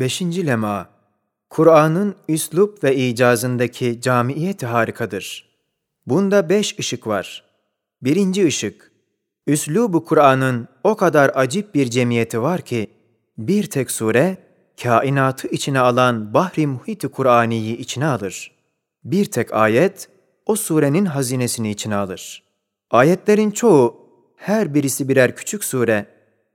[0.00, 0.22] 5.
[0.22, 0.88] Lema
[1.50, 5.48] Kur'an'ın üslup ve icazındaki camiyeti harikadır.
[6.06, 7.44] Bunda beş ışık var.
[8.02, 8.92] Birinci ışık,
[9.46, 12.90] üslubu Kur'an'ın o kadar acip bir cemiyeti var ki,
[13.38, 14.36] bir tek sure,
[14.82, 18.52] kainatı içine alan bahri muhiti Kur'aniyi içine alır.
[19.04, 20.08] Bir tek ayet,
[20.46, 22.42] o surenin hazinesini içine alır.
[22.90, 23.96] Ayetlerin çoğu,
[24.36, 26.06] her birisi birer küçük sure,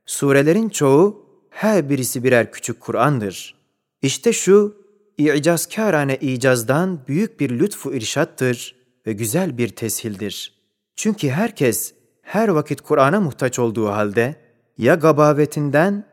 [0.05, 1.22] surelerin çoğu,
[1.53, 3.55] her birisi birer küçük Kur'an'dır.
[4.01, 4.75] İşte şu,
[5.17, 8.75] i'cazkârane icazdan büyük bir lütfu irşattır
[9.07, 10.53] ve güzel bir teshildir.
[10.95, 14.35] Çünkü herkes her vakit Kur'an'a muhtaç olduğu halde
[14.77, 16.05] ya gabavetinden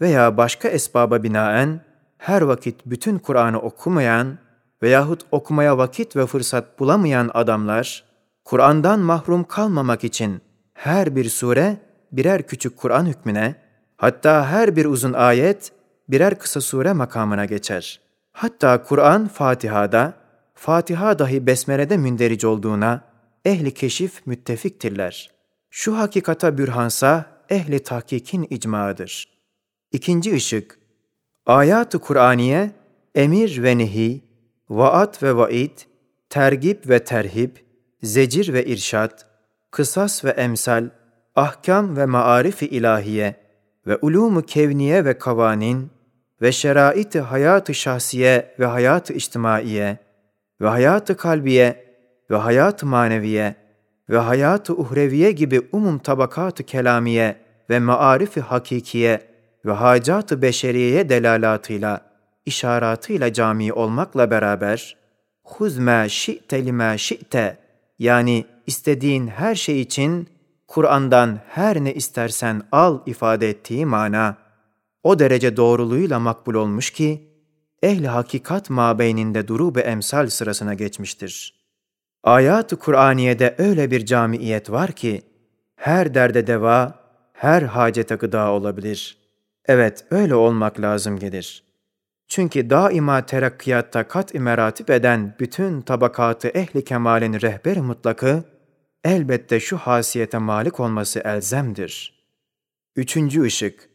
[0.00, 1.80] veya başka esbaba binaen
[2.18, 4.38] her vakit bütün Kur'an'ı okumayan
[4.82, 8.04] veyahut okumaya vakit ve fırsat bulamayan adamlar,
[8.44, 10.40] Kur'an'dan mahrum kalmamak için
[10.74, 11.76] her bir sure
[12.12, 13.67] birer küçük Kur'an hükmüne,
[13.98, 15.72] hatta her bir uzun ayet
[16.08, 18.00] birer kısa sure makamına geçer.
[18.32, 20.14] Hatta Kur'an Fatiha'da,
[20.54, 23.04] Fatiha dahi Besmele'de münderic olduğuna
[23.44, 25.30] ehli keşif müttefiktirler.
[25.70, 29.28] Şu hakikata bürhansa ehli tahkikin icmaıdır.
[29.92, 30.78] İkinci ışık,
[31.46, 32.70] ayat-ı Kur'aniye,
[33.14, 34.24] emir ve nehi,
[34.68, 35.78] vaat ve vaid,
[36.30, 37.64] tergip ve terhip,
[38.02, 39.26] zecir ve irşat,
[39.70, 40.90] kısas ve emsal,
[41.36, 43.47] ahkam ve maarif-i ilahiye
[43.88, 45.90] ve ulûmu kevniye ve kavanin
[46.42, 49.98] ve şerait-i hayat-ı şahsiye ve hayat-ı içtimaiye
[50.60, 51.84] ve hayat-ı kalbiye
[52.30, 53.54] ve hayat-ı maneviye
[54.10, 57.36] ve hayat-ı uhreviye gibi umum tabakat-ı kelamiye
[57.70, 59.20] ve maarif-i hakikiye
[59.64, 62.00] ve hacat-ı beşeriyeye delalatıyla,
[62.46, 64.96] işaratıyla cami olmakla beraber,
[65.42, 67.56] huzme şi'te lime şi'te
[67.98, 70.28] yani istediğin her şey için
[70.68, 74.36] Kur'an'dan her ne istersen al ifade ettiği mana,
[75.02, 77.28] o derece doğruluğuyla makbul olmuş ki,
[77.82, 81.54] ehli hakikat mabeyninde duru emsal sırasına geçmiştir.
[82.24, 85.22] Ayat-ı Kur'aniye'de öyle bir camiyet var ki,
[85.76, 86.94] her derde deva,
[87.32, 89.18] her hacete gıda olabilir.
[89.66, 91.64] Evet, öyle olmak lazım gelir.
[92.28, 98.44] Çünkü daima terakkiyatta kat-i meratip eden bütün tabakatı ehli kemalin rehber mutlakı,
[99.04, 102.24] elbette şu hasiyete malik olması elzemdir.
[102.96, 103.88] Üçüncü ışık,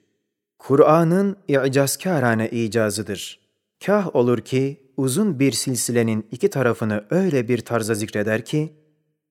[0.60, 3.40] Kur'an'ın i'cazkârane icazıdır.
[3.86, 8.74] Kah olur ki uzun bir silsilenin iki tarafını öyle bir tarza zikreder ki,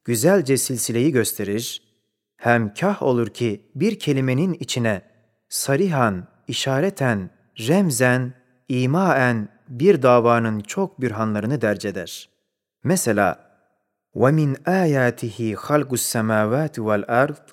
[0.04, 1.82] güzelce silsileyi gösterir,
[2.36, 5.02] hem kah olur ki bir kelimenin içine
[5.48, 8.34] sarihan, işareten, remzen,
[8.68, 12.28] imaen bir davanın çok bürhanlarını derc eder.
[12.84, 13.51] Mesela,
[14.21, 17.45] وَمِنْ آيَاتِهِ خَلْقُ السَّمَاوَاتِ وَالْأَرْضِ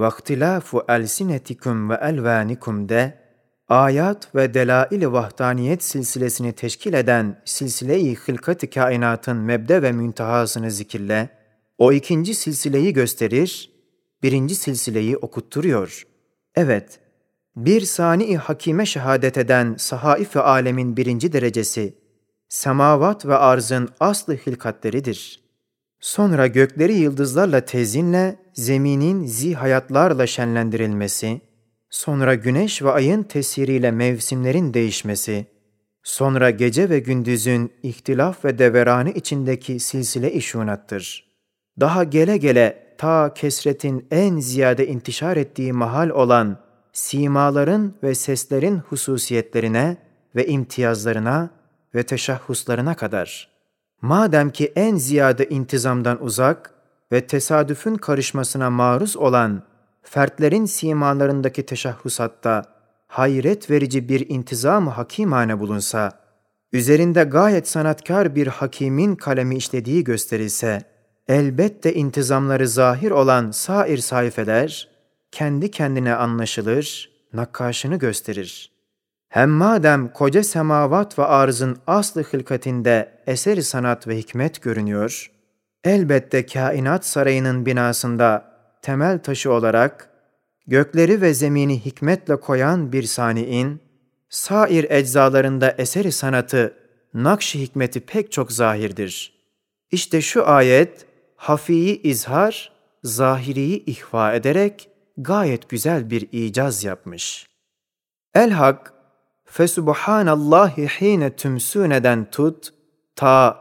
[0.00, 3.18] وَاخْتِلَافُ أَلْسِنَتِكُمْ وَأَلْوَانِكُمْ de
[3.68, 11.28] ayat ve delail-i vahdaniyet silsilesini teşkil eden silsile-i hılkat-ı kainatın mebde ve müntehasını zikirle,
[11.78, 13.70] o ikinci silsileyi gösterir,
[14.22, 16.06] birinci silsileyi okutturuyor.
[16.54, 17.00] Evet,
[17.56, 21.94] bir sani-i hakime şehadet eden sahaif ve alemin birinci derecesi,
[22.48, 25.43] semavat ve arzın aslı hilkatleridir.
[26.05, 31.41] Sonra gökleri yıldızlarla tezinle, zeminin zihayatlarla şenlendirilmesi,
[31.89, 35.45] sonra güneş ve ayın tesiriyle mevsimlerin değişmesi,
[36.03, 41.25] sonra gece ve gündüzün ihtilaf ve deveranı içindeki silsile işunattır.
[41.79, 46.59] Daha gele gele ta kesretin en ziyade intişar ettiği mahal olan
[46.93, 49.97] simaların ve seslerin hususiyetlerine
[50.35, 51.49] ve imtiyazlarına
[51.95, 53.54] ve teşahhuslarına kadar.
[54.01, 56.71] Madem ki en ziyade intizamdan uzak
[57.11, 59.63] ve tesadüfün karışmasına maruz olan
[60.03, 62.63] fertlerin simalarındaki teşahhusatta
[63.07, 66.11] hayret verici bir intizam-ı hakimane bulunsa,
[66.73, 70.81] üzerinde gayet sanatkar bir hakimin kalemi işlediği gösterilse,
[71.27, 74.89] elbette intizamları zahir olan sair sayfeler,
[75.31, 78.74] kendi kendine anlaşılır, nakkaşını gösterir.
[79.35, 85.31] Hem madem koca semavat ve arzın aslı hılkatinde eseri sanat ve hikmet görünüyor,
[85.83, 88.51] elbette kainat sarayının binasında
[88.81, 90.09] temel taşı olarak
[90.67, 93.81] gökleri ve zemini hikmetle koyan bir saniin,
[94.29, 96.73] sair eczalarında eseri sanatı,
[97.13, 99.33] nakş hikmeti pek çok zahirdir.
[99.91, 101.05] İşte şu ayet,
[101.35, 102.71] hafiyi izhar,
[103.03, 107.47] zahiriyi ihva ederek gayet güzel bir icaz yapmış.
[108.35, 108.94] El-Hak,
[109.55, 112.69] Fesubhanallahi hine tümsüneden tut
[113.15, 113.57] ta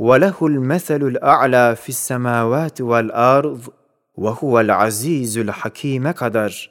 [0.00, 3.68] ve lehul meselul a'la fis semavati vel arz
[4.18, 6.70] ve huvel azizul hakime kadar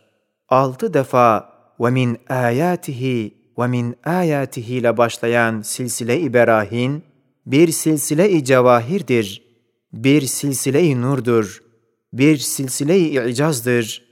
[0.50, 7.04] altı defa ve min ayatihi ve min ayatihi ile başlayan silsile-i berahin,
[7.46, 9.44] bir silsile-i cevahirdir,
[9.94, 11.64] bir silsile-i nurdur,
[12.14, 14.04] bir silsile-i icazdır,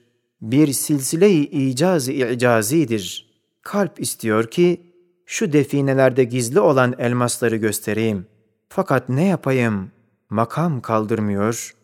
[0.42, 3.35] bir silsile-i icaz-i icazidir.
[3.65, 4.93] Kalp istiyor ki,
[5.27, 8.27] şu definelerde gizli olan elmasları göstereyim.
[8.69, 9.91] Fakat ne yapayım?
[10.31, 11.75] Makam kaldırmıyor.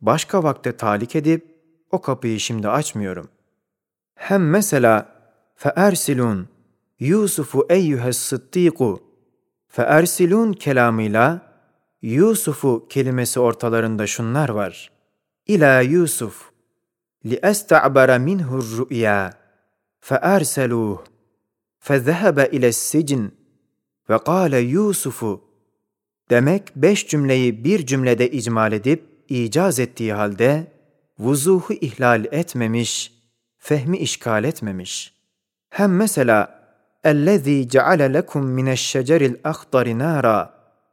[0.00, 1.46] Başka vakte talik edip,
[1.90, 3.28] o kapıyı şimdi açmıyorum.
[4.14, 5.08] Hem mesela,
[5.58, 6.44] فَاَرْسِلُونَ
[7.00, 9.02] Yusufu eyyühes sıddiku
[9.68, 11.52] feersilun kelamıyla
[12.02, 14.90] Yusufu kelimesi ortalarında şunlar var.
[15.46, 16.50] İlâ Yusuf
[17.26, 19.32] li esta'bara minhu rü'ya
[20.00, 20.98] feerseluh
[21.78, 23.34] fezehebe ile sicin
[24.10, 25.44] ve kâle Yusufu
[26.30, 30.72] demek beş cümleyi bir cümlede icmal edip icaz ettiği halde
[31.18, 33.12] vuzuhu ihlal etmemiş,
[33.58, 35.14] fehmi işgal etmemiş.
[35.70, 36.62] Hem mesela
[37.04, 40.48] اَلَّذ۪ي جَعَلَ لَكُمْ مِنَ الشَّجَرِ الْاَخْضَرِ نَارًا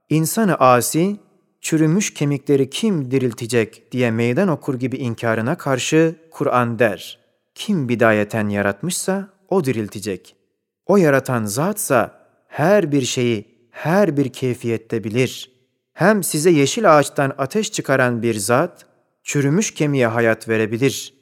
[0.10, 1.20] İnsanı asi,
[1.62, 7.20] çürümüş kemikleri kim diriltecek diye meydan okur gibi inkarına karşı Kur'an der.
[7.56, 10.36] Kim bidayeten yaratmışsa o diriltecek.
[10.87, 15.51] O yaratan zatsa her bir şeyi her bir keyfiyette bilir.
[15.93, 18.87] Hem size yeşil ağaçtan ateş çıkaran bir zat,
[19.23, 21.15] çürümüş kemiğe hayat verebilir.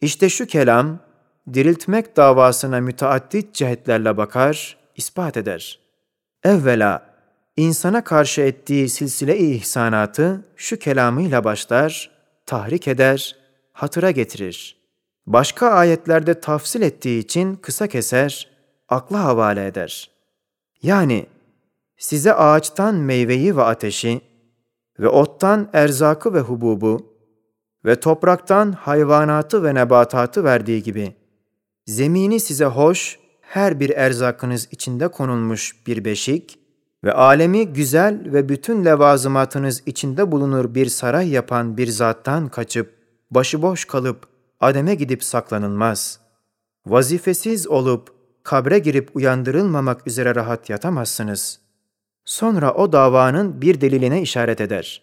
[0.00, 0.98] İşte şu kelam,
[1.52, 5.80] diriltmek davasına müteaddit cihetlerle bakar, ispat eder.
[6.44, 7.06] Evvela,
[7.56, 12.10] insana karşı ettiği silsile-i ihsanatı şu kelamıyla başlar,
[12.46, 13.36] tahrik eder,
[13.72, 14.80] hatıra getirir.
[15.26, 18.49] Başka ayetlerde tafsil ettiği için kısa keser,
[18.90, 20.10] akla havale eder.
[20.82, 21.26] Yani
[21.98, 24.20] size ağaçtan meyveyi ve ateşi
[24.98, 27.14] ve ottan erzakı ve hububu
[27.84, 31.14] ve topraktan hayvanatı ve nebatatı verdiği gibi
[31.86, 36.58] zemini size hoş, her bir erzakınız içinde konulmuş bir beşik
[37.04, 42.94] ve alemi güzel ve bütün levazımatınız içinde bulunur bir saray yapan bir zattan kaçıp,
[43.30, 44.26] başıboş kalıp,
[44.60, 46.20] ademe gidip saklanılmaz.
[46.86, 51.60] Vazifesiz olup, kabre girip uyandırılmamak üzere rahat yatamazsınız.
[52.24, 55.02] Sonra o davanın bir deliline işaret eder.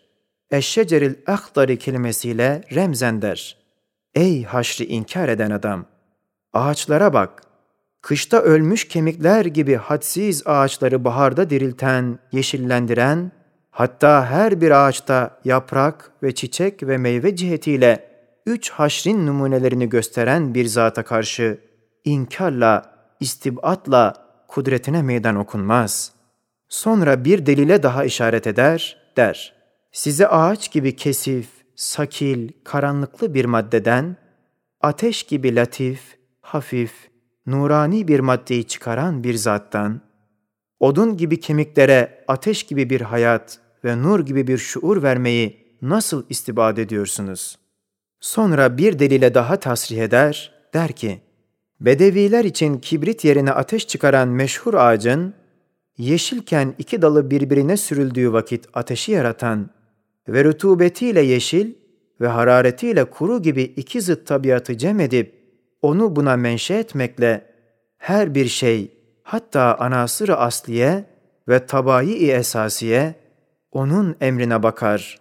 [0.51, 3.57] Eşşeceril ahdari kelimesiyle remzen der.
[4.15, 5.85] Ey haşri inkar eden adam!
[6.53, 7.43] Ağaçlara bak.
[8.01, 13.31] Kışta ölmüş kemikler gibi hadsiz ağaçları baharda dirilten, yeşillendiren,
[13.71, 18.09] hatta her bir ağaçta yaprak ve çiçek ve meyve cihetiyle
[18.45, 21.57] üç haşrin numunelerini gösteren bir zata karşı
[22.05, 24.13] inkarla, istibatla
[24.47, 26.11] kudretine meydan okunmaz.
[26.69, 29.53] Sonra bir delile daha işaret eder, der.
[29.91, 34.17] Size ağaç gibi kesif, sakil, karanlıklı bir maddeden,
[34.81, 36.93] ateş gibi latif, hafif,
[37.45, 40.01] nurani bir maddeyi çıkaran bir zattan,
[40.79, 46.77] odun gibi kemiklere ateş gibi bir hayat ve nur gibi bir şuur vermeyi nasıl istibad
[46.77, 47.57] ediyorsunuz?
[48.19, 51.21] Sonra bir delile daha tasrih eder, der ki,
[51.79, 55.33] Bedeviler için kibrit yerine ateş çıkaran meşhur ağacın,
[55.97, 59.69] yeşilken iki dalı birbirine sürüldüğü vakit ateşi yaratan
[60.27, 61.73] ve rutubetiyle yeşil
[62.21, 65.37] ve hararetiyle kuru gibi iki zıt tabiatı cem edip
[65.81, 67.45] onu buna menşe etmekle
[67.97, 68.91] her bir şey
[69.23, 71.05] hatta anasır-ı asliye
[71.47, 73.15] ve tabai-i esasiye
[73.71, 75.19] onun emrine bakar,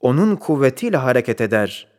[0.00, 1.89] onun kuvvetiyle hareket eder.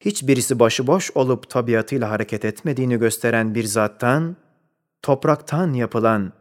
[0.00, 4.36] Hiçbirisi başıboş olup tabiatıyla hareket etmediğini gösteren bir zattan,
[5.02, 6.32] topraktan yapılan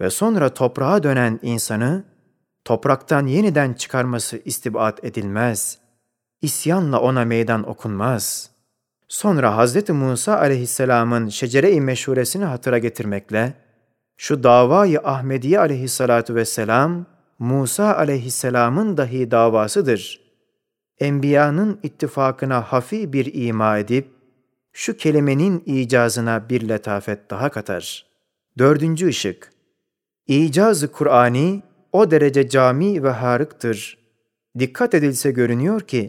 [0.00, 2.04] ve sonra toprağa dönen insanı,
[2.64, 5.78] topraktan yeniden çıkarması istibat edilmez.
[6.42, 8.54] İsyanla ona meydan okunmaz.''
[9.08, 9.88] Sonra Hz.
[9.90, 13.54] Musa aleyhisselamın şecere-i meşhuresini hatıra getirmekle,
[14.16, 17.06] şu davayı Ahmediye aleyhissalatu vesselam,
[17.38, 20.23] Musa aleyhisselamın dahi davasıdır.
[21.00, 24.08] Enbiyanın ittifakına hafi bir ima edip,
[24.72, 28.06] şu kelimenin icazına bir letafet daha katar.
[28.58, 29.50] Dördüncü ışık.
[30.26, 33.98] İcazı Kur'ani o derece cami ve harıktır.
[34.58, 36.06] Dikkat edilse görünüyor ki,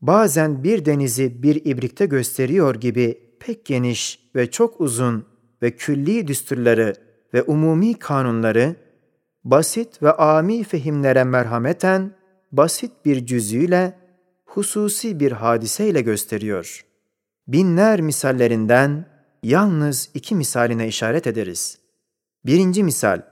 [0.00, 5.26] bazen bir denizi bir ibrikte gösteriyor gibi pek geniş ve çok uzun
[5.62, 6.94] ve külli düsturları
[7.34, 8.76] ve umumi kanunları,
[9.44, 12.12] basit ve ami fehimlere merhameten,
[12.52, 14.03] basit bir cüzüyle,
[14.54, 16.84] hususi bir hadiseyle gösteriyor.
[17.48, 19.06] Binler misallerinden
[19.42, 21.78] yalnız iki misaline işaret ederiz.
[22.46, 23.22] Birinci misal,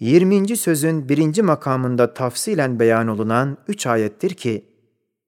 [0.00, 0.56] 20.
[0.56, 4.64] sözün birinci makamında tafsilen beyan olunan üç ayettir ki,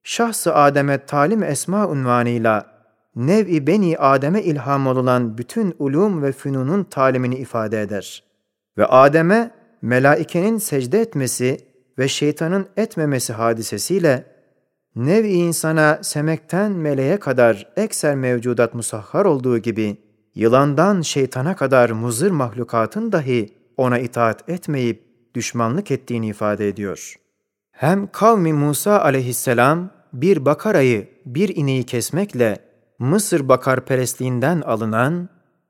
[0.03, 2.67] şahsı Adem'e talim esma unvanıyla
[3.17, 8.25] nev-i beni Adem'e ilham olunan bütün ulum ve fünunun talimini ifade eder.
[8.79, 9.50] Ve Adem'e
[9.83, 11.61] melaikenin secde etmesi
[11.99, 14.36] ve şeytanın etmemesi hadisesiyle
[14.97, 19.97] nev-i insana semekten meleğe kadar ekser mevcudat musahhar olduğu gibi
[20.35, 27.15] yılandan şeytana kadar muzır mahlukatın dahi ona itaat etmeyip düşmanlık ettiğini ifade ediyor.
[27.71, 32.67] Hem kavmi Musa aleyhisselam bir bakarayı bir ineği kesmekle
[32.99, 35.29] Mısır bakarperestliğinden alınan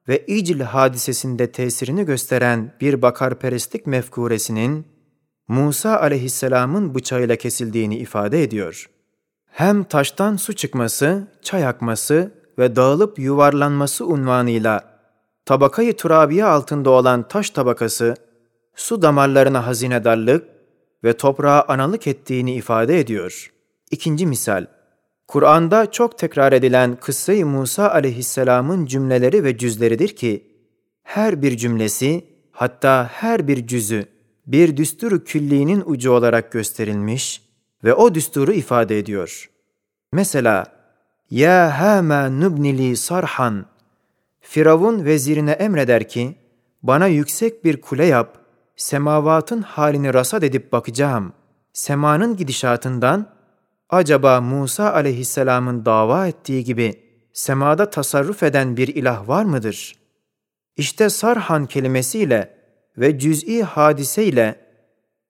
[0.09, 4.87] ve İcl hadisesinde tesirini gösteren bir bakarperestlik mefkuresinin
[5.49, 8.87] Musa aleyhisselamın bıçağıyla kesildiğini ifade ediyor.
[9.57, 14.99] Hem taştan su çıkması, çay akması ve dağılıp yuvarlanması unvanıyla
[15.45, 18.17] tabakayı turabiye altında olan taş tabakası,
[18.75, 20.49] su damarlarına hazinedarlık
[21.05, 23.53] ve toprağa analık ettiğini ifade ediyor.
[23.91, 24.67] İkinci misal,
[25.29, 30.47] Kur'an'da çok tekrar edilen kıssa-i Musa aleyhisselamın cümleleri ve cüzleridir ki,
[31.03, 34.07] her bir cümlesi, hatta her bir cüzü
[34.47, 37.46] bir düsturu külliğinin ucu olarak gösterilmiş
[37.87, 39.51] ve o düsturu ifade ediyor.
[40.13, 40.65] Mesela,
[41.31, 43.67] Ya hâmâ nubnili sarhan,
[44.41, 46.37] Firavun vezirine emreder ki,
[46.83, 48.39] bana yüksek bir kule yap,
[48.77, 51.33] semavatın halini rasat edip bakacağım.
[51.73, 53.31] Semanın gidişatından
[53.91, 57.03] acaba Musa aleyhisselamın dava ettiği gibi
[57.33, 59.97] semada tasarruf eden bir ilah var mıdır?
[60.77, 62.57] İşte sarhan kelimesiyle
[62.99, 64.66] ve cüz'i hadiseyle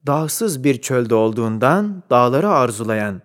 [0.06, 3.22] dağsız bir çölde olduğundan dağları arzulayan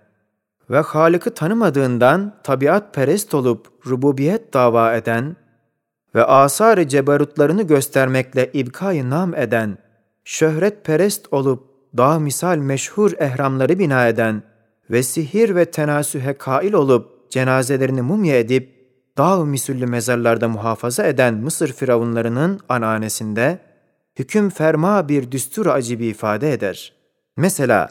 [0.70, 5.36] ve Halık'ı tanımadığından tabiat perest olup rububiyet dava eden
[6.16, 9.78] ve asar-ı cebarutlarını göstermekle ibkayı nam eden,
[10.24, 11.64] şöhret perest olup
[11.98, 14.44] dağ misal meşhur ehramları bina eden
[14.92, 18.82] ve sihir ve tenasühe kail olup cenazelerini mumya edip
[19.18, 23.60] dağ misüllü mezarlarda muhafaza eden Mısır firavunlarının ananesinde
[24.20, 26.94] hüküm ferma bir düstur acibi ifade eder.
[27.38, 27.90] Mesela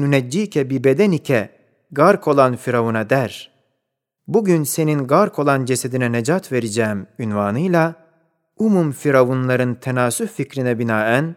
[0.00, 1.50] nuneccike bi bedenike
[1.90, 3.52] gark olan firavuna der.
[4.26, 7.94] Bugün senin gark olan cesedine necat vereceğim ünvanıyla
[8.58, 11.36] umum firavunların tenasüh fikrine binaen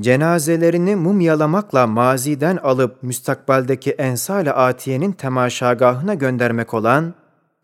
[0.00, 7.14] cenazelerini mumyalamakla maziden alıp müstakbaldeki ensal-i atiyenin temaşagahına göndermek olan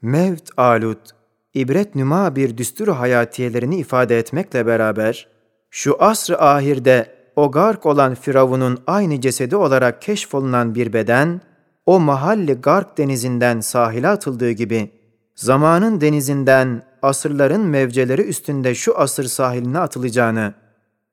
[0.03, 1.18] mevt alut,
[1.61, 5.29] ibret nüma bir düsturu hayatiyelerini ifade etmekle beraber,
[5.71, 11.41] şu asr-ı ahirde o gark olan Firavun'un aynı cesedi olarak keşfolunan bir beden,
[11.87, 14.91] o mahalli gark denizinden sahile atıldığı gibi,
[15.35, 20.55] zamanın denizinden asırların mevceleri üstünde şu asır sahiline atılacağını,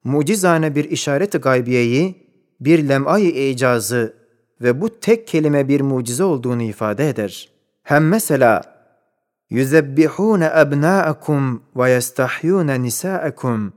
[0.03, 2.25] mucizane bir işaret-i gaybiyeyi,
[2.59, 4.13] bir lem'ay-ı icazı
[4.61, 7.49] ve bu tek kelime bir mucize olduğunu ifade eder.
[7.83, 8.74] Hem mesela
[9.49, 13.73] yüzebbihune ebnâekum ve yestahyûne nisâekum.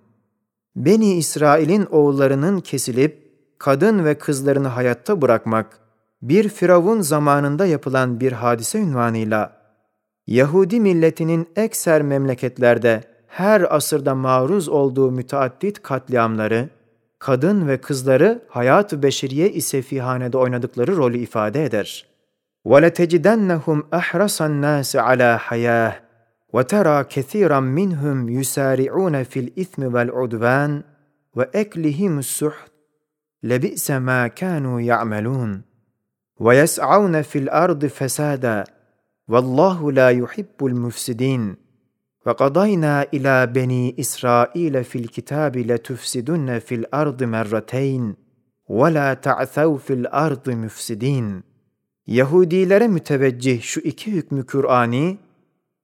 [0.76, 5.78] Beni İsrail'in oğullarının kesilip kadın ve kızlarını hayatta bırakmak,
[6.22, 9.58] bir firavun zamanında yapılan bir hadise ünvanıyla,
[10.26, 16.68] Yahudi milletinin ekser memleketlerde her asırda maruz olduğu müteaddit katliamları,
[17.18, 22.07] kadın ve kızları hayat-ı beşeriye ise fihanede oynadıkları rolü ifade eder.''
[22.68, 26.00] وَلَتَجِدَنَّهُمْ أَحْرَصَ النَّاسِ عَلَى حَيَاهِ
[26.52, 30.82] وَتَرَى كَثِيرًا مِنْهُمْ يُسَارِعُونَ فِي الْإِثْمِ وَالْعُدْوَانِ
[31.34, 32.72] وَأَكْلِهِمُ السُّحْتِ.
[33.42, 35.62] لَبِئْسَ مَا كَانُوا يَعْمَلُونَ.
[36.40, 38.64] وَيَسْعَوْنَ فِي الْأَرْضِ فَسَادًا
[39.28, 41.56] وَاللّٰهُ لَا يُحِبُّ الْمُفْسِدِينَ.
[42.26, 48.16] وقضينا إلى بني إسرائيل في الكتاب لتفسدن في الأرض مرتين
[48.68, 51.57] ولا تعثوا في الأرض müfsidin.
[52.08, 55.18] Yahudilere müteveccih şu iki hükmü Kur'ani,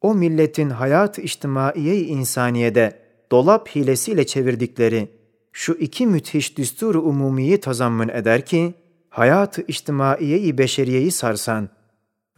[0.01, 2.99] o milletin hayat-ı içtimaiye insaniyede
[3.31, 5.09] dolap hilesiyle çevirdikleri
[5.53, 8.75] şu iki müthiş düstur-u umumiyi tazammün eder ki,
[9.09, 11.69] hayat-ı içtimaiye-i beşeriyeyi sarsan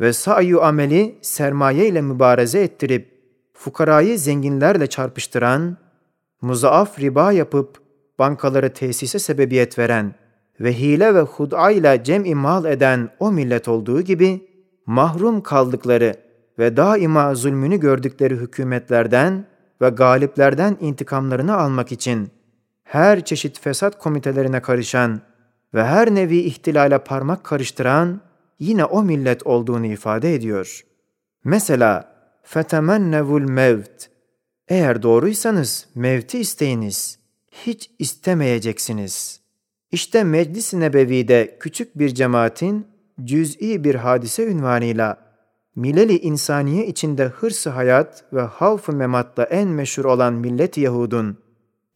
[0.00, 3.20] ve sa'yu ameli sermaye ile mübareze ettirip
[3.52, 5.76] fukarayı zenginlerle çarpıştıran,
[6.42, 7.80] muzaaf riba yapıp
[8.18, 10.14] bankaları tesise sebebiyet veren
[10.60, 14.48] ve hile ve hud'a ile cem mal eden o millet olduğu gibi,
[14.86, 16.14] mahrum kaldıkları
[16.58, 19.46] ve daima zulmünü gördükleri hükümetlerden
[19.80, 22.30] ve galiplerden intikamlarını almak için
[22.84, 25.20] her çeşit fesat komitelerine karışan
[25.74, 28.20] ve her nevi ihtilale parmak karıştıran
[28.58, 30.80] yine o millet olduğunu ifade ediyor.
[31.44, 34.08] Mesela fetemennevul mevt.
[34.68, 37.18] Eğer doğruysanız mevti isteyiniz.
[37.50, 39.40] Hiç istemeyeceksiniz.
[39.92, 42.86] İşte Meclis-i Nebevi'de küçük bir cemaatin
[43.24, 45.18] cüz'i bir hadise ünvanıyla
[45.76, 51.38] mileli insaniye içinde hırsı hayat ve havf-ı mematta en meşhur olan millet Yahud'un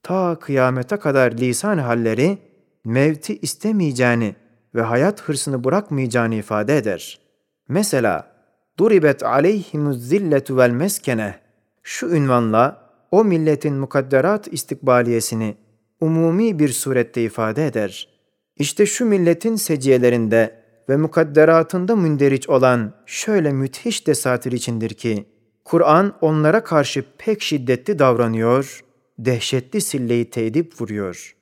[0.03, 2.39] ta kıyamete kadar lisan halleri
[2.85, 4.35] mevti istemeyeceğini
[4.75, 7.21] ve hayat hırsını bırakmayacağını ifade eder.
[7.69, 8.33] Mesela
[8.79, 11.39] duribet aleyhimuz zilletu vel meskene
[11.83, 15.57] şu ünvanla o milletin mukadderat istikbaliyesini
[16.01, 18.09] umumi bir surette ifade eder.
[18.57, 25.25] İşte şu milletin seciyelerinde ve mukadderatında münderiç olan şöyle müthiş desatir içindir ki,
[25.65, 28.81] Kur'an onlara karşı pek şiddetli davranıyor,
[29.19, 31.37] dehşetli silleyi tedip vuruyor.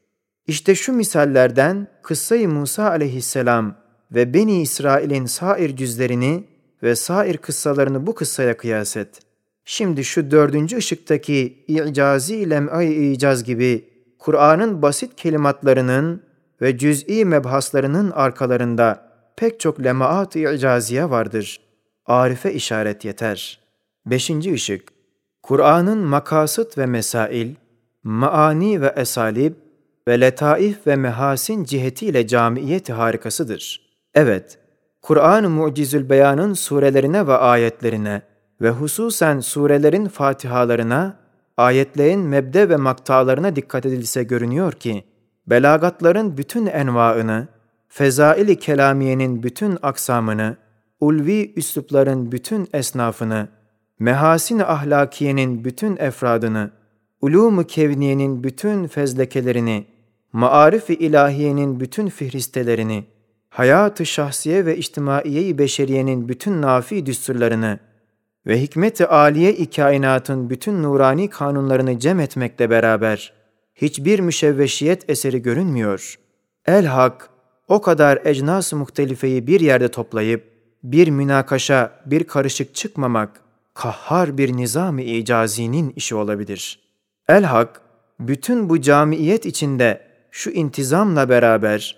[0.47, 3.77] İşte şu misallerden kıssayı Musa aleyhisselam
[4.13, 6.45] ve Beni İsrail'in sair cüzlerini
[6.83, 9.21] ve sair kıssalarını bu kıssaya kıyas et.
[9.65, 13.85] Şimdi şu dördüncü ışıktaki i'cazi lem'ay icaz gibi
[14.19, 16.23] Kur'an'ın basit kelimatlarının
[16.63, 21.61] ve cüz'i mebhaslarının arkalarında pek çok lemaat-ı icaziye vardır.
[22.07, 23.61] Arife işaret yeter.
[24.07, 24.89] Beşinci ışık
[25.43, 27.55] Kur'an'ın makasıt ve mesail,
[28.03, 29.55] maani ve esalib
[30.09, 33.89] ve letaif ve mehasin cihetiyle camiyeti harikasıdır.
[34.15, 34.59] Evet,
[35.03, 38.23] Kur'an-ı Mucizül Beyan'ın surelerine ve ayetlerine
[38.61, 41.17] ve hususen surelerin fatihalarına,
[41.59, 45.05] ayetlerin mebde ve maktalarına dikkat edilse görünüyor ki,
[45.47, 47.49] belagatların bütün envaını,
[47.89, 50.57] fezaili kelamiyenin bütün aksamını,
[51.01, 53.49] ulvi üslupların bütün esnafını,
[53.99, 56.71] mehasin ahlakiyenin bütün efradını,
[57.23, 59.87] ulûm-u kevniyenin bütün fezlekelerini,
[60.33, 63.05] maarif-i ilahiyenin bütün fihristelerini,
[63.49, 67.79] hayat-ı şahsiye ve içtimaiye-i beşeriyenin bütün nafi düsturlarını
[68.49, 73.33] ve hikmet-i aliye-i kainatın bütün nurani kanunlarını cem etmekle beraber
[73.75, 76.19] hiçbir müşevveşiyet eseri görünmüyor.
[76.67, 77.31] El-Hak,
[77.69, 80.45] o kadar ecnas muhtelifeyi bir yerde toplayıp,
[80.83, 83.41] bir münakaşa, bir karışık çıkmamak,
[83.75, 86.81] kahhar bir nizam-ı icazinin işi olabilir.
[87.29, 87.81] El-Hak,
[88.21, 90.01] bütün bu camiyet içinde
[90.31, 91.97] şu intizamla beraber,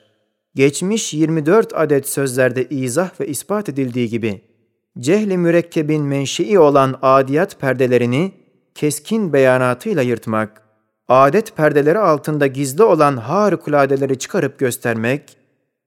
[0.55, 4.50] geçmiş 24 adet sözlerde izah ve ispat edildiği gibi,
[4.99, 8.33] cehli mürekkebin menşei olan adiyat perdelerini
[8.75, 10.63] keskin beyanatıyla yırtmak,
[11.09, 15.37] adet perdeleri altında gizli olan harikuladeleri çıkarıp göstermek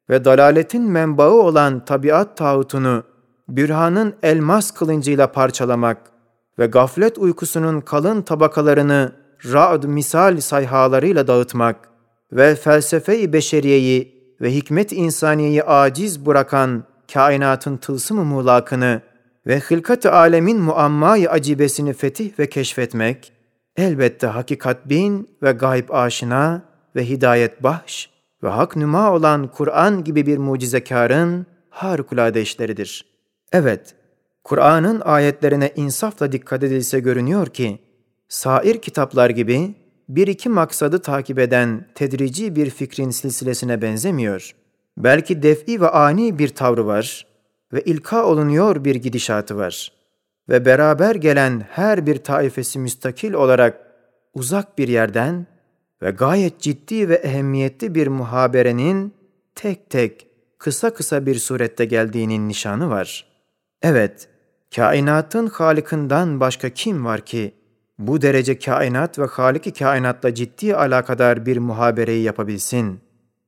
[0.10, 3.04] ve dalaletin menbaı olan tabiat tağutunu
[3.50, 5.98] bürhanın elmas kılıncıyla parçalamak
[6.60, 9.12] ve gaflet uykusunun kalın tabakalarını
[9.46, 11.90] ra'd misal sayhalarıyla dağıtmak
[12.32, 19.02] ve felsefe-i beşeriyeyi ve hikmet insaniyeyi aciz bırakan kainatın tılsım-ı muğlakını
[19.48, 23.32] ve hılkat-ı alemin muammayı acibesini fetih ve keşfetmek,
[23.78, 26.62] elbette hakikat bin ve gayb aşina
[26.96, 28.10] ve hidayet bahş
[28.44, 33.06] ve hak nüma olan Kur'an gibi bir mucizekarın harikulade işleridir.
[33.52, 33.96] Evet,
[34.44, 37.80] Kur'an'ın ayetlerine insafla dikkat edilse görünüyor ki,
[38.28, 39.76] sair kitaplar gibi
[40.10, 44.56] bir iki maksadı takip eden tedrici bir fikrin silsilesine benzemiyor.
[44.98, 47.26] Belki def'i ve ani bir tavrı var
[47.74, 49.92] ve ilka olunuyor bir gidişatı var.
[50.50, 53.80] Ve beraber gelen her bir taifesi müstakil olarak
[54.34, 55.48] uzak bir yerden
[56.02, 59.14] ve gayet ciddi ve ehemmiyetli bir muhaberenin
[59.56, 60.28] tek tek
[60.58, 63.26] kısa kısa bir surette geldiğinin nişanı var.
[63.82, 64.30] Evet,
[64.76, 67.54] kainatın Halık'ından başka kim var ki
[68.00, 73.03] bu derece kainat ve Halik-i kainatla ciddi alakadar bir muhabereyi yapabilsin?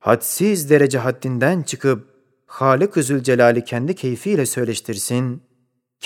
[0.06, 2.06] Hadsiz derece haddinden çıkıp
[2.46, 5.42] Halık-ı Zülcelal'i kendi keyfiyle söyleştirsin,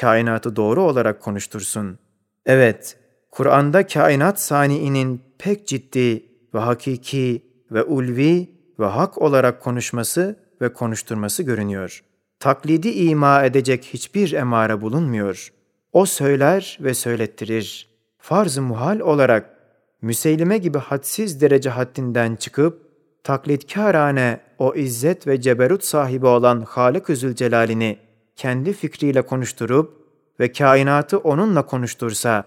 [0.01, 1.99] kainatı doğru olarak konuştursun.
[2.47, 2.99] Evet,
[3.31, 11.43] Kur'an'da kainat saniinin pek ciddi ve hakiki ve ulvi ve hak olarak konuşması ve konuşturması
[11.43, 12.05] görünüyor.
[12.39, 15.53] Taklidi ima edecek hiçbir emare bulunmuyor.
[15.93, 17.89] O söyler ve söylettirir.
[18.19, 19.57] Farz-ı muhal olarak
[20.03, 22.90] Müseylime gibi hadsiz derece haddinden çıkıp
[23.24, 27.98] taklitkârane o izzet ve ceberut sahibi olan Halık-ı Zülcelal'ini
[28.36, 30.06] kendi fikriyle konuşturup
[30.40, 32.44] ve kainatı onunla konuştursa,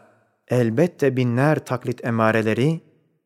[0.49, 2.81] elbette binler taklit emareleri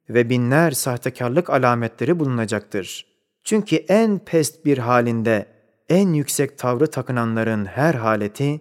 [0.08, 3.06] ve binler sahtekarlık alametleri bulunacaktır.
[3.44, 5.46] Çünkü en pest bir halinde
[5.88, 8.60] en yüksek tavrı takınanların her haleti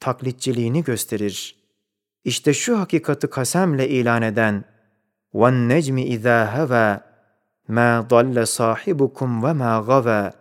[0.00, 1.56] taklitçiliğini gösterir.
[2.24, 4.64] İşte şu hakikati kasemle ilan eden
[5.34, 7.05] وَالنَّجْمِ اِذَا هَوَى
[7.69, 10.31] ما ضل صاحبكم وما غوى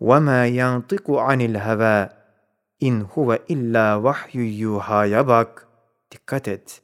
[0.00, 2.08] وما ينطق عن الهوى
[2.82, 5.66] إن هو إلا وحي يوحى يبك.
[6.12, 6.83] دقت et.